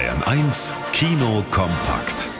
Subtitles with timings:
[0.00, 2.39] Bayern 1 Kino kompakt.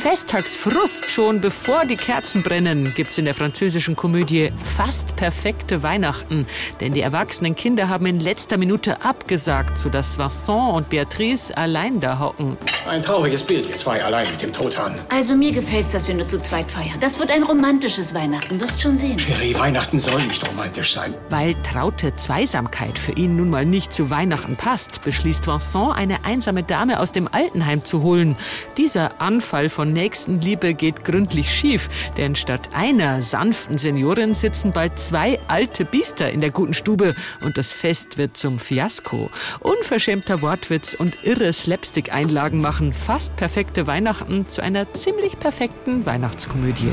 [0.00, 6.46] Festtagsfrust schon bevor die Kerzen brennen, gibt's in der französischen Komödie Fast perfekte Weihnachten.
[6.80, 12.18] Denn die erwachsenen Kinder haben in letzter Minute abgesagt, sodass Vincent und Beatrice allein da
[12.18, 12.56] hocken.
[12.88, 14.98] Ein trauriges Bild, wir zwei allein mit dem Todhahn.
[15.10, 16.98] Also mir gefällt's, dass wir nur zu zweit feiern.
[17.00, 19.18] Das wird ein romantisches Weihnachten, wirst schon sehen.
[19.18, 21.12] Cherie, Weihnachten soll nicht romantisch sein.
[21.28, 26.62] Weil traute Zweisamkeit für ihn nun mal nicht zu Weihnachten passt, beschließt Vincent, eine einsame
[26.62, 28.38] Dame aus dem Altenheim zu holen.
[28.78, 35.38] Dieser Anfall von Nächstenliebe geht gründlich schief, denn statt einer sanften Seniorin sitzen bald zwei
[35.48, 39.30] alte Biester in der guten Stube und das Fest wird zum Fiasko.
[39.60, 46.92] Unverschämter Wortwitz und irre Slapstick-Einlagen machen fast perfekte Weihnachten zu einer ziemlich perfekten Weihnachtskomödie.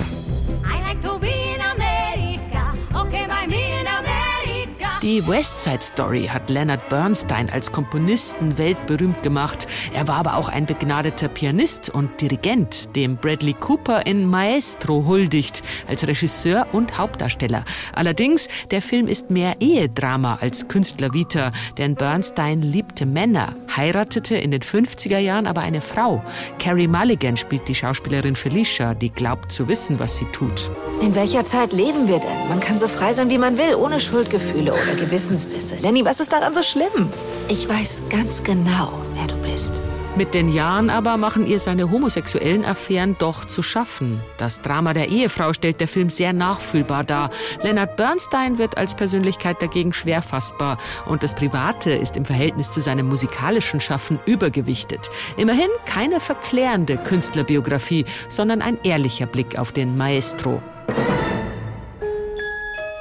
[5.08, 9.66] Die West Side Story hat Leonard Bernstein als Komponisten weltberühmt gemacht.
[9.94, 15.64] Er war aber auch ein begnadeter Pianist und Dirigent, dem Bradley Cooper in Maestro huldigt,
[15.88, 17.64] als Regisseur und Hauptdarsteller.
[17.94, 24.62] Allerdings, der Film ist mehr Ehedrama als Künstlervita, denn Bernstein liebte Männer, heiratete in den
[24.62, 26.22] 50er Jahren aber eine Frau.
[26.60, 30.70] Carrie Mulligan spielt die Schauspielerin Felicia, die glaubt zu wissen, was sie tut.
[31.00, 32.50] In welcher Zeit leben wir denn?
[32.50, 35.78] Man kann so frei sein, wie man will, ohne Schuldgefühle oder Gewissensbisse.
[35.82, 37.12] Lenny, was ist daran so schlimm?
[37.48, 39.82] Ich weiß ganz genau, wer du bist.
[40.18, 44.20] Mit den Jahren aber machen ihr seine homosexuellen Affären doch zu schaffen.
[44.38, 47.30] Das Drama der Ehefrau stellt der Film sehr nachfühlbar dar.
[47.62, 52.80] Leonard Bernstein wird als Persönlichkeit dagegen schwer fassbar und das Private ist im Verhältnis zu
[52.80, 55.12] seinem musikalischen Schaffen übergewichtet.
[55.38, 60.64] Immerhin keine verklärende Künstlerbiografie, sondern ein ehrlicher Blick auf den Maestro.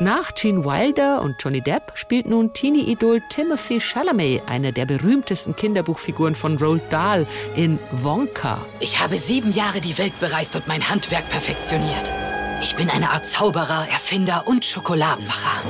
[0.07, 6.37] Nach Gene Wilder und Johnny Depp spielt nun Teenie-Idol Timothy Chalamet eine der berühmtesten Kinderbuchfiguren
[6.37, 7.27] von Roald Dahl
[7.57, 8.65] in Wonka.
[8.79, 12.15] Ich habe sieben Jahre die Welt bereist und mein Handwerk perfektioniert.
[12.63, 15.65] Ich bin eine Art Zauberer, Erfinder und Schokoladenmacher.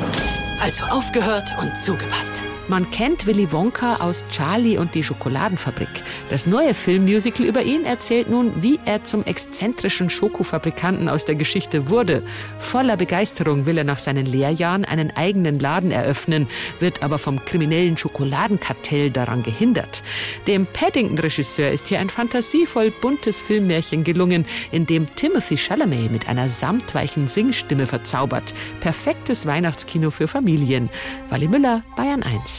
[0.61, 2.37] Also aufgehört und zugepasst.
[2.69, 5.89] Man kennt Willy Wonka aus Charlie und die Schokoladenfabrik.
[6.31, 11.91] Das neue Filmmusical über ihn erzählt nun, wie er zum exzentrischen Schokofabrikanten aus der Geschichte
[11.91, 12.25] wurde.
[12.59, 16.49] Voller Begeisterung will er nach seinen Lehrjahren einen eigenen Laden eröffnen,
[16.81, 20.03] wird aber vom kriminellen Schokoladenkartell daran gehindert.
[20.49, 26.49] Dem Paddington-Regisseur ist hier ein fantasievoll buntes Filmmärchen gelungen, in dem Timothy Chalamet mit einer
[26.49, 28.55] samtweichen Singstimme verzaubert.
[28.81, 30.91] Perfektes Weihnachtskino für Familien.
[31.29, 32.56] Wally Müller, Bayern 1.